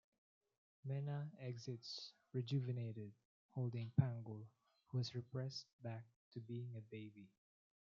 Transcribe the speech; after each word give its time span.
Mena 0.83 1.29
exits 1.39 2.13
rejuvenated, 2.33 3.11
holding 3.51 3.91
Pangol, 4.01 4.47
who 4.87 4.97
has 4.97 5.11
regressed 5.11 5.65
back 5.83 6.07
to 6.33 6.39
being 6.39 6.73
a 6.75 6.81
baby. 6.81 7.29